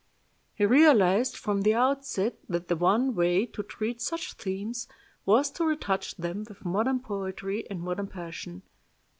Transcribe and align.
He 0.55 0.65
realized 0.65 1.37
from 1.37 1.61
the 1.61 1.75
outset 1.75 2.39
that 2.49 2.69
the 2.69 2.75
one 2.75 3.13
way 3.13 3.45
to 3.45 3.61
treat 3.61 4.01
such 4.01 4.33
themes 4.33 4.87
was 5.27 5.51
to 5.51 5.63
retouch 5.63 6.17
them 6.17 6.43
with 6.49 6.65
modern 6.65 7.01
poetry 7.01 7.69
and 7.69 7.79
modern 7.79 8.07
passion. 8.07 8.63